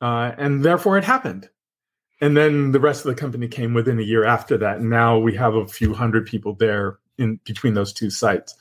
[0.00, 1.48] Uh, and therefore it happened.
[2.20, 4.78] And then the rest of the company came within a year after that.
[4.78, 8.54] And now we have a few hundred people there in between those two sites.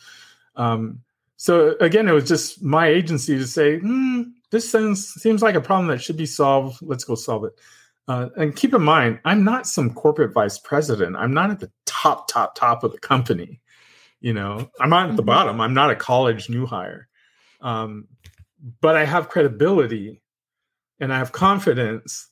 [0.56, 1.02] Um,
[1.38, 5.62] so again, it was just my agency to say, hmm, this seems, seems like a
[5.62, 6.80] problem that should be solved.
[6.82, 7.54] Let's go solve it.
[8.08, 11.16] Uh, and keep in mind, I'm not some corporate vice president.
[11.16, 13.62] I'm not at the top, top, top of the company.
[14.20, 15.28] You know, I'm not at the mm-hmm.
[15.28, 15.62] bottom.
[15.62, 17.08] I'm not a college new hire,
[17.62, 18.08] um,
[18.82, 20.22] but I have credibility
[21.00, 22.30] and I have confidence,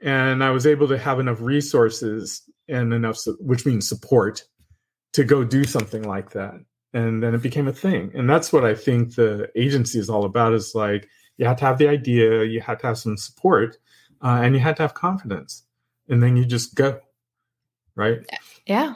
[0.00, 4.44] and I was able to have enough resources and enough, which means support,
[5.12, 6.54] to go do something like that.
[6.92, 10.24] And then it became a thing, and that's what I think the agency is all
[10.24, 10.54] about.
[10.54, 13.76] Is like you have to have the idea, you have to have some support,
[14.22, 15.64] uh, and you have to have confidence,
[16.08, 17.00] and then you just go,
[17.96, 18.20] right?
[18.66, 18.94] Yeah.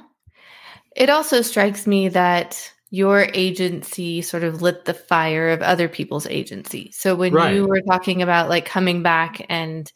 [0.94, 6.26] It also strikes me that your agency sort of lit the fire of other people's
[6.26, 6.90] agency.
[6.92, 7.54] So when right.
[7.54, 9.90] you were talking about like coming back and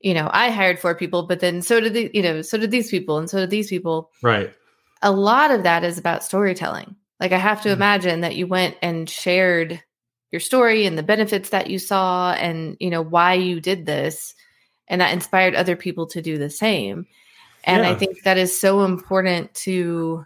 [0.00, 2.70] you know, I hired four people, but then so did the, you know, so did
[2.70, 4.10] these people and so did these people.
[4.22, 4.52] Right.
[5.02, 6.94] A lot of that is about storytelling.
[7.20, 7.72] Like I have to mm.
[7.72, 9.82] imagine that you went and shared
[10.30, 14.34] your story and the benefits that you saw and, you know, why you did this
[14.86, 17.06] and that inspired other people to do the same.
[17.64, 17.90] And yeah.
[17.90, 20.24] I think that is so important to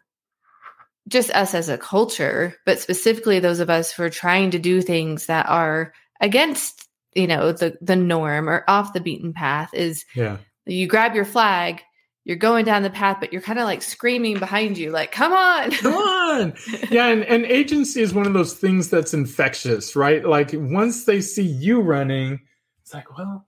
[1.08, 4.82] just us as a culture, but specifically those of us who are trying to do
[4.82, 10.04] things that are against, you know, the the norm or off the beaten path is
[10.14, 10.38] yeah.
[10.64, 11.82] you grab your flag,
[12.24, 15.32] you're going down the path, but you're kind of like screaming behind you, like, come
[15.32, 15.72] on.
[15.72, 16.54] Come on.
[16.90, 20.24] yeah, and, and agency is one of those things that's infectious, right?
[20.24, 22.40] Like once they see you running,
[22.80, 23.44] it's like, well,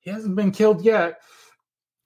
[0.00, 1.20] he hasn't been killed yet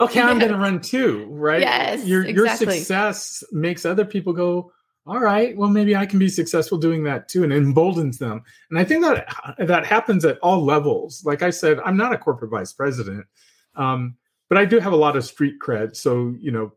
[0.00, 1.60] okay, I'm going to run too, right?
[1.60, 2.66] Yes, your exactly.
[2.66, 4.72] your success makes other people go,
[5.06, 8.42] all right, well maybe I can be successful doing that too, and emboldens them.
[8.70, 9.26] And I think that
[9.58, 11.24] that happens at all levels.
[11.24, 13.26] Like I said, I'm not a corporate vice president,
[13.74, 14.16] um,
[14.48, 16.72] but I do have a lot of street cred, so you know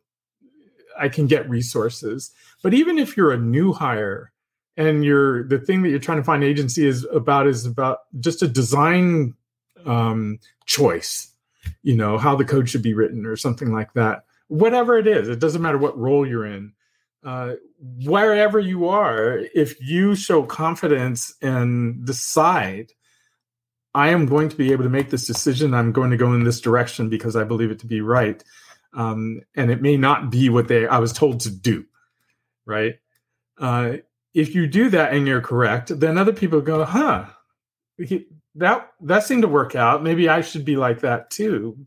[0.97, 2.31] I can get resources.
[2.63, 4.31] But even if you're a new hire
[4.77, 8.41] and you're the thing that you're trying to find agency is about is about just
[8.41, 9.35] a design
[9.85, 11.30] um, choice
[11.83, 15.27] you know how the code should be written or something like that whatever it is
[15.27, 16.73] it doesn't matter what role you're in
[17.23, 17.53] uh,
[18.03, 22.91] wherever you are, if you show confidence and decide,
[23.93, 26.43] I am going to be able to make this decision, I'm going to go in
[26.43, 28.43] this direction because I believe it to be right.
[28.93, 31.85] Um, and it may not be what they I was told to do,
[32.65, 32.95] right?
[33.57, 33.97] Uh,
[34.33, 37.25] if you do that and you're correct, then other people go, huh,
[38.55, 40.03] that that seemed to work out.
[40.03, 41.77] Maybe I should be like that too.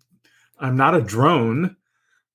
[0.58, 1.76] I'm not a drone.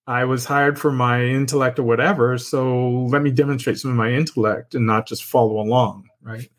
[0.07, 2.37] I was hired for my intellect or whatever.
[2.37, 6.09] So let me demonstrate some of my intellect and not just follow along.
[6.21, 6.49] Right.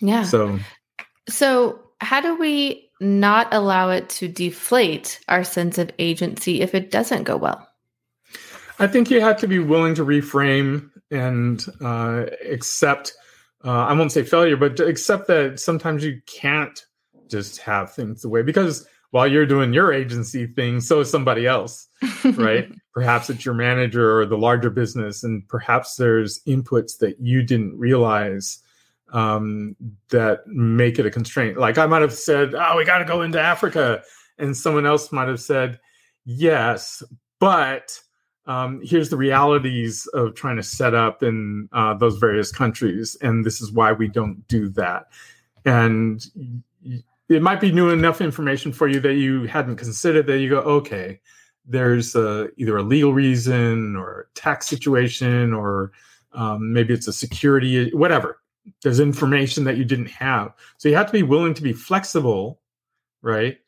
[0.00, 0.22] Yeah.
[0.22, 0.58] So,
[1.28, 6.90] so how do we not allow it to deflate our sense of agency if it
[6.90, 7.68] doesn't go well?
[8.78, 13.14] I think you have to be willing to reframe and uh, accept.
[13.64, 16.84] Uh, I won't say failure, but accept that sometimes you can't
[17.28, 21.46] just have things the way because while you're doing your agency thing, so is somebody
[21.46, 21.88] else,
[22.24, 22.70] right?
[22.96, 27.78] perhaps it's your manager or the larger business, and perhaps there's inputs that you didn't
[27.78, 28.58] realize
[29.12, 29.76] um,
[30.08, 31.58] that make it a constraint.
[31.58, 34.02] Like I might have said, "Oh, we got to go into Africa,"
[34.38, 35.78] and someone else might have said,
[36.24, 37.02] "Yes,
[37.38, 38.00] but."
[38.48, 43.44] Um, here's the realities of trying to set up in uh, those various countries, and
[43.44, 45.06] this is why we don't do that.
[45.64, 46.24] And
[47.28, 50.60] it might be new enough information for you that you hadn't considered that you go,
[50.60, 51.20] okay,
[51.64, 55.92] there's a, either a legal reason or tax situation, or
[56.32, 58.40] um, maybe it's a security, whatever.
[58.82, 60.52] There's information that you didn't have.
[60.78, 62.60] So you have to be willing to be flexible,
[63.22, 63.58] right?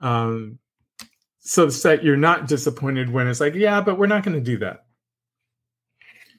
[0.00, 0.58] Um,
[1.40, 4.58] so that you're not disappointed when it's like, yeah, but we're not going to do
[4.58, 4.84] that.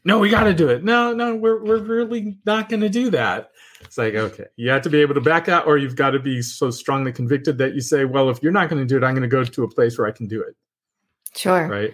[0.03, 0.83] No, we got to do it.
[0.83, 3.51] No, no, we're we're really not going to do that.
[3.83, 6.19] It's like, okay, you have to be able to back out, or you've got to
[6.19, 9.03] be so strongly convicted that you say, well, if you're not going to do it,
[9.03, 10.55] I'm going to go to a place where I can do it.
[11.35, 11.67] Sure.
[11.67, 11.93] Right.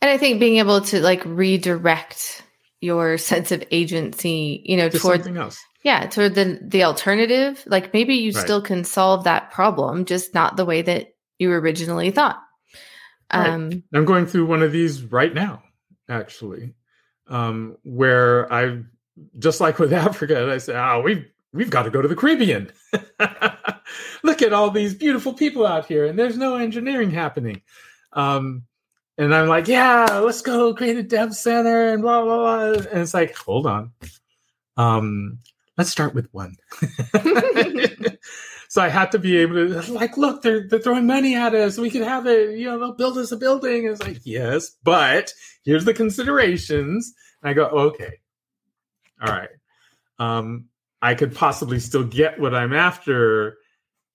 [0.00, 2.42] And I think being able to like redirect
[2.80, 5.58] your sense of agency, you know, to toward something else.
[5.82, 7.62] Yeah, toward the the alternative.
[7.66, 8.42] Like maybe you Right.
[8.42, 12.40] still can solve that problem, just not the way that you originally thought.
[13.32, 13.48] Right.
[13.48, 15.62] Um, I'm going through one of these right now,
[16.08, 16.74] actually,
[17.28, 18.82] um, where I
[19.38, 22.70] just like with Africa, I say, "Oh, we've we've got to go to the Caribbean.
[24.22, 27.62] Look at all these beautiful people out here, and there's no engineering happening."
[28.12, 28.64] Um,
[29.18, 33.00] and I'm like, "Yeah, let's go create a dev center and blah blah blah." And
[33.00, 33.92] it's like, hold on,
[34.76, 35.38] um,
[35.78, 36.56] let's start with one.
[38.68, 41.78] so I had to be able to like, look, they're they're throwing money at us.
[41.78, 43.86] We could have it, you know, they'll build us a building.
[43.86, 45.32] It's like, yes, but
[45.64, 47.12] here's the considerations.
[47.42, 48.18] And I go, okay,
[49.24, 49.48] all right.
[50.18, 50.66] Um,
[51.02, 53.58] I could possibly still get what I'm after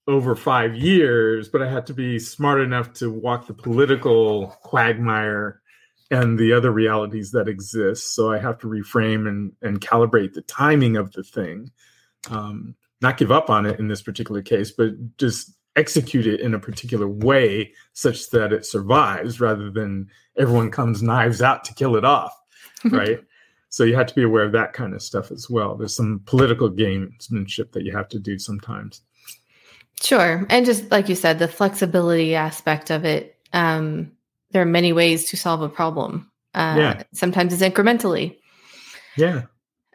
[0.08, 5.62] over five years, but I had to be smart enough to walk the political quagmire
[6.10, 8.16] and the other realities that exist.
[8.16, 11.72] So I have to reframe and, and calibrate the timing of the thing.
[12.32, 16.54] Um, not give up on it in this particular case, but just execute it in
[16.54, 21.96] a particular way such that it survives rather than everyone comes knives out to kill
[21.96, 22.34] it off.
[22.86, 23.20] Right.
[23.70, 25.76] So you have to be aware of that kind of stuff as well.
[25.76, 29.02] There's some political gamesmanship that you have to do sometimes.
[30.02, 30.46] sure.
[30.50, 33.38] And just like you said, the flexibility aspect of it.
[33.54, 34.12] Um,
[34.52, 36.32] there are many ways to solve a problem.
[36.54, 37.04] Uh, Yeah.
[37.14, 38.38] Sometimes it's incrementally.
[39.18, 39.44] Yeah.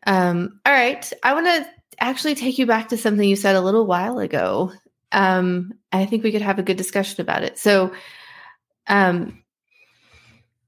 [0.07, 1.11] Um, all right.
[1.23, 1.67] I want to
[1.99, 4.73] actually take you back to something you said a little while ago.
[5.13, 7.59] Um, I think we could have a good discussion about it.
[7.59, 7.93] So,
[8.87, 9.44] um,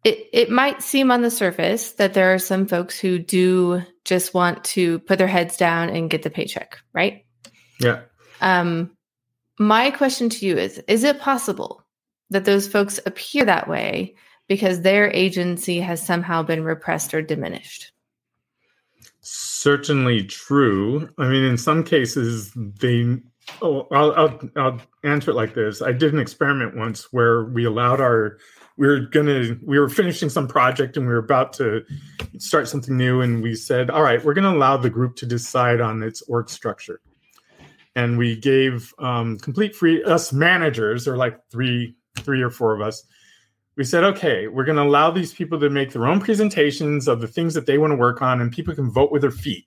[0.06, 4.34] it, it might seem on the surface that there are some folks who do just
[4.34, 7.24] want to put their heads down and get the paycheck, right?
[7.80, 8.02] Yeah.
[8.40, 8.92] Um,
[9.58, 11.84] my question to you is Is it possible
[12.30, 14.14] that those folks appear that way
[14.48, 17.92] because their agency has somehow been repressed or diminished?
[19.66, 21.08] certainly true.
[21.18, 23.20] I mean, in some cases, they.
[23.62, 25.82] Oh, I'll, I'll I'll answer it like this.
[25.82, 28.38] I did an experiment once where we allowed our.
[28.76, 29.56] We were gonna.
[29.62, 31.84] We were finishing some project and we were about to
[32.38, 35.80] start something new, and we said, "All right, we're gonna allow the group to decide
[35.80, 37.00] on its org structure."
[37.94, 42.82] And we gave um, complete free us managers, or like three, three or four of
[42.82, 43.04] us,
[43.76, 47.28] we said, okay, we're to allow these people to make their own presentations of the
[47.28, 49.66] things that they want to work on, and people can vote with their feet.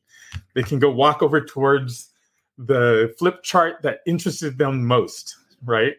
[0.55, 2.09] They can go walk over towards
[2.57, 5.93] the flip chart that interested them most, right?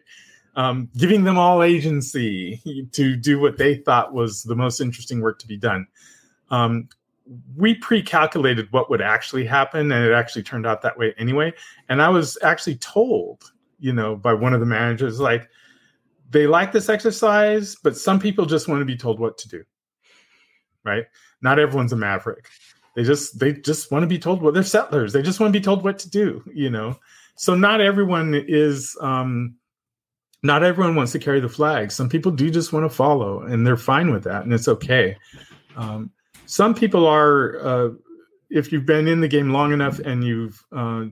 [0.55, 5.39] Um, giving them all agency to do what they thought was the most interesting work
[5.39, 5.87] to be done.
[6.49, 6.89] Um,
[7.55, 11.53] we pre-calculated what would actually happen, and it actually turned out that way anyway.
[11.87, 15.47] And I was actually told, you know, by one of the managers, like,
[16.29, 19.63] they like this exercise, but some people just want to be told what to do.
[20.83, 21.05] right?
[21.41, 22.47] Not everyone's a maverick.
[22.95, 25.13] They just they just want to be told what they're settlers.
[25.13, 26.97] They just want to be told what to do, you know.
[27.35, 29.55] So not everyone is um
[30.43, 31.91] not everyone wants to carry the flag.
[31.91, 35.17] Some people do just want to follow and they're fine with that and it's okay.
[35.75, 36.11] Um,
[36.45, 37.89] some people are uh,
[38.49, 41.05] if you've been in the game long enough and you've uh,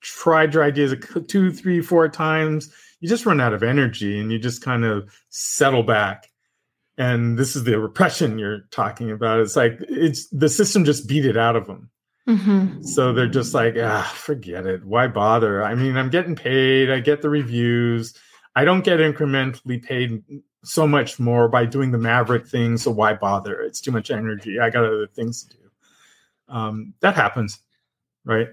[0.00, 0.94] tried your ideas
[1.28, 5.10] two, three, four times, you just run out of energy and you just kind of
[5.28, 6.28] settle back.
[6.96, 9.40] And this is the repression you're talking about.
[9.40, 11.90] It's like it's the system just beat it out of them.
[12.28, 12.82] Mm-hmm.
[12.82, 14.84] So they're just like, ah, forget it.
[14.84, 15.64] Why bother?
[15.64, 16.90] I mean, I'm getting paid.
[16.90, 18.14] I get the reviews.
[18.54, 20.22] I don't get incrementally paid
[20.64, 22.76] so much more by doing the Maverick thing.
[22.76, 23.60] So why bother?
[23.60, 24.58] It's too much energy.
[24.60, 25.62] I got other things to do.
[26.48, 27.60] Um, that happens,
[28.24, 28.48] right?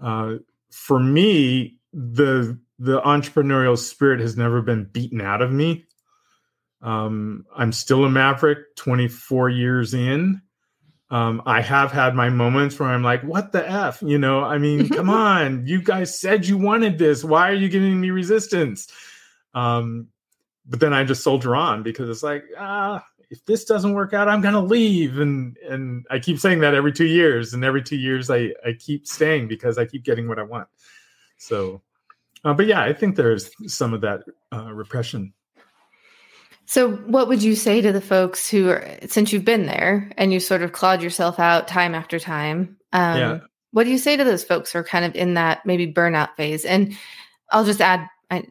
[0.00, 0.36] Uh,
[0.70, 5.86] for me, the the entrepreneurial spirit has never been beaten out of me.
[6.80, 10.42] Um, I'm still a maverick 24 years in.
[11.10, 14.02] Um, I have had my moments where I'm like, what the F?
[14.02, 17.22] You know, I mean, come on, you guys said you wanted this.
[17.22, 18.88] Why are you giving me resistance?
[19.54, 20.08] Um,
[20.66, 24.28] but then I just soldier on because it's like, ah, if this doesn't work out,
[24.28, 25.18] I'm gonna leave.
[25.18, 28.74] And and I keep saying that every two years, and every two years I I
[28.78, 30.68] keep staying because I keep getting what I want.
[31.38, 31.82] So
[32.44, 35.32] uh, but yeah, I think there's some of that uh, repression.
[36.66, 40.32] So, what would you say to the folks who are, since you've been there and
[40.32, 42.76] you sort of clawed yourself out time after time?
[42.92, 43.38] Um, yeah.
[43.72, 46.34] What do you say to those folks who are kind of in that maybe burnout
[46.36, 46.64] phase?
[46.64, 46.96] And
[47.50, 48.44] I'll just add, I,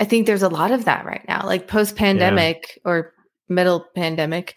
[0.00, 2.90] I think there's a lot of that right now, like post pandemic yeah.
[2.90, 3.12] or
[3.48, 4.56] middle pandemic.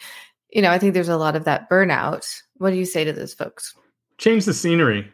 [0.50, 2.26] You know, I think there's a lot of that burnout.
[2.58, 3.76] What do you say to those folks?
[4.18, 5.12] Change the scenery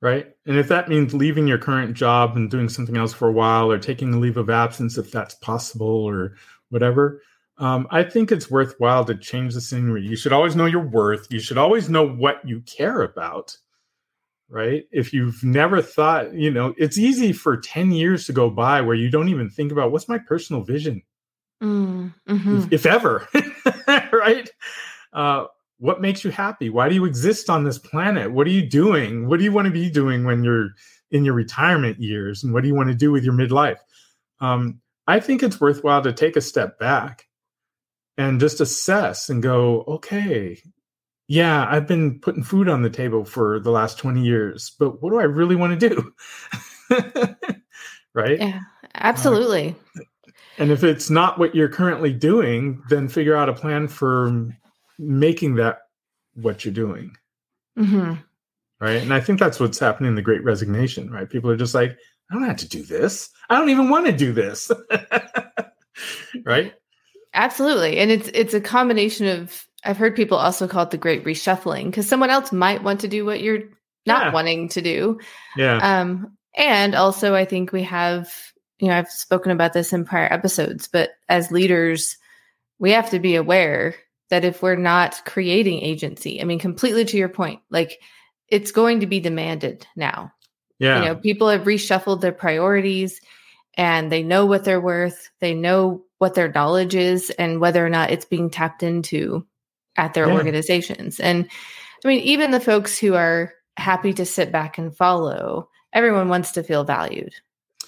[0.00, 0.26] right?
[0.46, 3.70] And if that means leaving your current job and doing something else for a while
[3.70, 6.34] or taking a leave of absence, if that's possible or
[6.70, 7.22] whatever,
[7.58, 10.02] um, I think it's worthwhile to change the scenery.
[10.06, 11.26] You should always know your worth.
[11.30, 13.56] You should always know what you care about,
[14.48, 14.84] right?
[14.90, 18.96] If you've never thought, you know, it's easy for 10 years to go by where
[18.96, 21.02] you don't even think about what's my personal vision,
[21.62, 22.56] mm, mm-hmm.
[22.58, 23.28] if, if, ever,
[24.12, 24.48] right?
[25.12, 25.46] Uh,
[25.78, 26.70] what makes you happy?
[26.70, 28.32] Why do you exist on this planet?
[28.32, 29.28] What are you doing?
[29.28, 30.70] What do you want to be doing when you're
[31.10, 32.42] in your retirement years?
[32.42, 33.78] And what do you want to do with your midlife?
[34.40, 37.26] Um, I think it's worthwhile to take a step back
[38.16, 40.60] and just assess and go, okay,
[41.28, 45.10] yeah, I've been putting food on the table for the last 20 years, but what
[45.10, 46.14] do I really want to do?
[48.14, 48.38] right?
[48.38, 48.60] Yeah,
[48.94, 49.76] absolutely.
[49.96, 50.02] Uh,
[50.56, 54.48] and if it's not what you're currently doing, then figure out a plan for
[54.98, 55.80] making that
[56.34, 57.14] what you're doing.
[57.78, 58.14] Mm-hmm.
[58.80, 59.02] Right.
[59.02, 61.28] And I think that's what's happening in the great resignation, right?
[61.28, 61.96] People are just like,
[62.30, 63.28] I don't have to do this.
[63.50, 64.70] I don't even want to do this.
[66.44, 66.72] right.
[67.34, 67.98] Absolutely.
[67.98, 71.86] And it's it's a combination of I've heard people also call it the great reshuffling
[71.86, 73.64] because someone else might want to do what you're
[74.06, 74.32] not yeah.
[74.32, 75.20] wanting to do.
[75.56, 76.00] Yeah.
[76.00, 78.32] Um, and also I think we have,
[78.78, 82.16] you know, I've spoken about this in prior episodes, but as leaders,
[82.78, 83.94] we have to be aware
[84.30, 88.00] that if we're not creating agency, I mean, completely to your point, like
[88.48, 90.32] it's going to be demanded now.
[90.78, 91.00] Yeah.
[91.00, 93.20] You know, people have reshuffled their priorities
[93.76, 95.30] and they know what they're worth.
[95.40, 99.46] They know what their knowledge is and whether or not it's being tapped into
[99.98, 100.34] at their yeah.
[100.34, 101.20] organizations.
[101.20, 101.48] And
[102.04, 106.52] I mean, even the folks who are happy to sit back and follow, everyone wants
[106.52, 107.34] to feel valued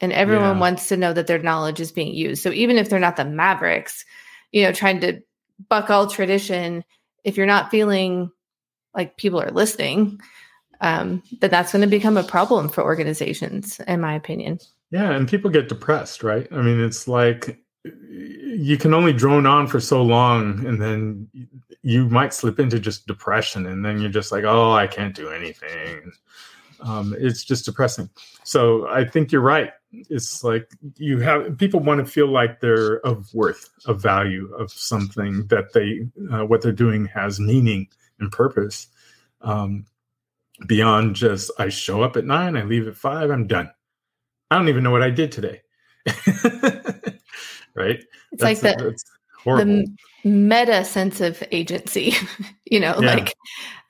[0.00, 0.61] and everyone yeah.
[0.61, 2.42] wants to know that their knowledge is being used.
[2.42, 4.04] So even if they're not the mavericks,
[4.52, 5.22] you know, trying to
[5.68, 6.84] buck all tradition,
[7.24, 8.30] if you're not feeling
[8.94, 10.20] like people are listening,
[10.80, 14.58] um, then that's going to become a problem for organizations, in my opinion.
[14.90, 16.48] Yeah, and people get depressed, right?
[16.50, 21.28] I mean, it's like you can only drone on for so long, and then
[21.83, 25.31] you might slip into just depression, and then you're just like, oh, I can't do
[25.31, 26.12] anything.
[26.81, 28.09] Um, it's just depressing.
[28.43, 29.72] So I think you're right.
[29.93, 34.70] It's like you have people want to feel like they're of worth of value of
[34.70, 38.87] something that they uh, what they're doing has meaning and purpose.
[39.43, 39.87] Um,
[40.66, 43.70] beyond just i show up at nine i leave at five i'm done.
[44.51, 45.62] I don't even know what i did today.
[47.72, 48.03] Right?
[48.33, 48.97] It's that's, like the,
[49.45, 52.14] the meta sense of agency
[52.64, 53.14] you know yeah.
[53.14, 53.34] like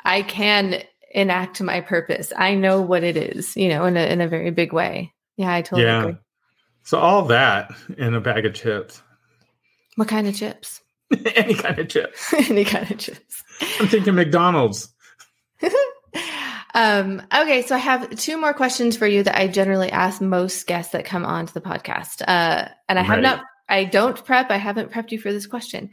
[0.05, 4.21] i can enact my purpose i know what it is you know in a, in
[4.21, 6.03] a very big way yeah, I totally yeah.
[6.03, 6.17] agree.
[6.83, 9.03] So all that in a bag of chips.
[9.97, 10.83] What kind of chips?
[11.35, 12.35] Any kind of chips.
[12.35, 13.43] Any kind of chips.
[13.81, 14.93] I'm thinking McDonald's.
[16.75, 20.67] um, okay, so I have two more questions for you that I generally ask most
[20.67, 22.21] guests that come onto the podcast.
[22.29, 24.51] Uh, and I have not I don't prep.
[24.51, 25.91] I haven't prepped you for this question.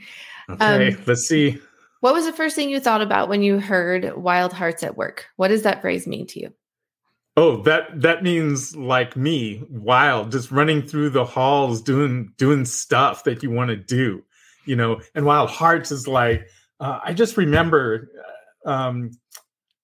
[0.50, 1.60] Okay, um, let's see.
[2.02, 5.26] What was the first thing you thought about when you heard Wild Hearts at Work?
[5.36, 6.54] What does that phrase mean to you?
[7.36, 13.24] Oh, that that means like me, wild, just running through the halls doing doing stuff
[13.26, 14.24] that you want to do,
[14.66, 15.02] you know.
[15.14, 16.48] And Wild Hearts is like
[16.80, 18.10] uh, I just remember
[18.66, 19.12] uh, um,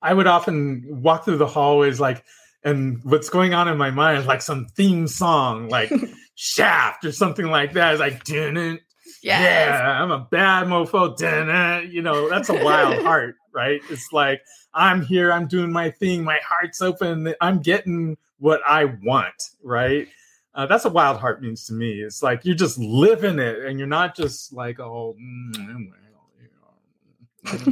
[0.02, 2.24] I would often walk through the hallways like
[2.64, 5.92] and what's going on in my mind is like some theme song like
[6.36, 7.94] Shaft or something like that.
[7.94, 8.82] It's like didn't
[9.22, 9.68] yes.
[9.70, 13.82] yeah, I'm a bad mofo, didn't you know, that's a wild heart, right?
[13.90, 14.42] It's like
[14.74, 20.08] I'm here, I'm doing my thing, my heart's open, I'm getting what I want, right?
[20.56, 22.02] Uh, that's what wild heart means to me.
[22.02, 25.88] It's like you're just living it, and you're not just like, oh, mm,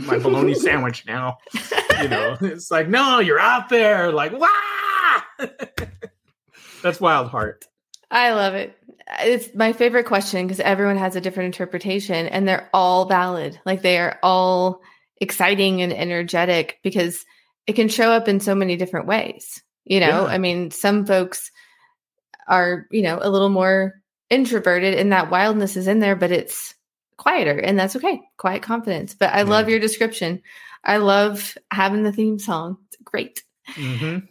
[0.05, 1.37] my bologna sandwich now.
[2.01, 5.21] You know, it's like, no, you're out there, like, wow.
[6.81, 7.65] That's Wild Heart.
[8.11, 8.77] I love it.
[9.21, 13.59] It's my favorite question because everyone has a different interpretation and they're all valid.
[13.65, 14.81] Like they are all
[15.19, 17.25] exciting and energetic because
[17.67, 19.63] it can show up in so many different ways.
[19.85, 20.33] You know, yeah.
[20.33, 21.51] I mean, some folks
[22.47, 26.75] are, you know, a little more introverted and that wildness is in there, but it's
[27.21, 29.43] quieter and that's okay quiet confidence but i yeah.
[29.43, 30.41] love your description
[30.83, 33.43] i love having the theme song it's great
[33.75, 34.25] mm-hmm.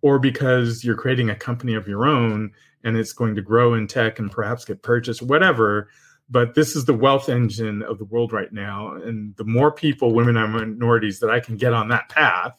[0.03, 2.53] or because you're creating a company of your own
[2.85, 5.89] and it's going to grow in tech and perhaps get purchased, whatever.
[6.31, 8.93] But this is the wealth engine of the world right now.
[8.93, 12.53] And the more people, women and minorities, that I can get on that path,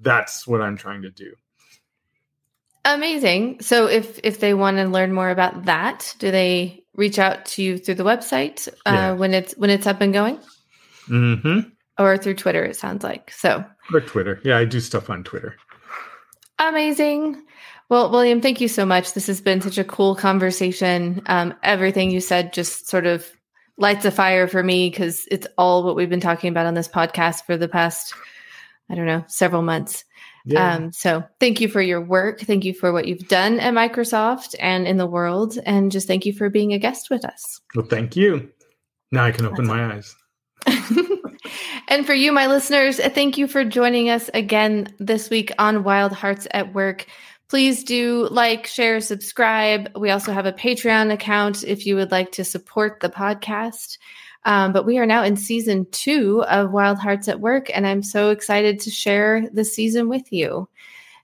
[0.00, 1.34] that's what I'm trying to do.
[2.84, 3.60] Amazing.
[3.60, 7.62] So if if they want to learn more about that, do they reach out to
[7.62, 9.12] you through the website uh, yeah.
[9.12, 10.38] when it's when it's up and going?
[11.10, 11.60] Mm-hmm.
[11.98, 13.30] Or through Twitter, it sounds like.
[13.30, 14.40] So or Twitter.
[14.44, 15.56] Yeah, I do stuff on Twitter.
[16.58, 17.42] Amazing.
[17.88, 19.14] Well, William, thank you so much.
[19.14, 21.22] This has been such a cool conversation.
[21.26, 23.28] Um, everything you said just sort of
[23.76, 26.86] lights a fire for me because it's all what we've been talking about on this
[26.86, 28.14] podcast for the past,
[28.88, 30.04] I don't know, several months.
[30.44, 30.74] Yeah.
[30.74, 32.40] Um, so thank you for your work.
[32.40, 35.58] Thank you for what you've done at Microsoft and in the world.
[35.64, 37.60] And just thank you for being a guest with us.
[37.74, 38.50] Well, thank you.
[39.10, 40.14] Now I can open That's my eyes.
[41.88, 46.12] and for you, my listeners, thank you for joining us again this week on Wild
[46.12, 47.06] Hearts at Work.
[47.48, 49.90] Please do like, share, subscribe.
[49.96, 53.98] We also have a Patreon account if you would like to support the podcast.
[54.44, 58.02] Um, but we are now in season two of Wild Hearts at Work, and I'm
[58.02, 60.68] so excited to share the season with you.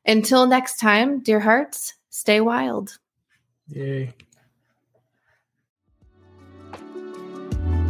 [0.05, 2.99] Until next time, dear hearts, stay wild.
[3.69, 4.13] Yay.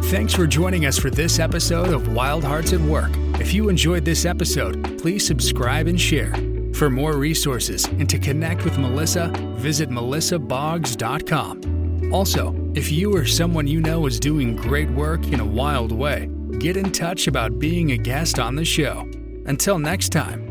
[0.07, 3.11] Thanks for joining us for this episode of Wild Hearts at Work.
[3.41, 6.33] If you enjoyed this episode, please subscribe and share.
[6.73, 9.27] For more resources and to connect with Melissa,
[9.57, 12.13] visit melissaboggs.com.
[12.13, 16.29] Also, if you or someone you know is doing great work in a wild way,
[16.57, 19.01] get in touch about being a guest on the show.
[19.45, 20.46] Until next time.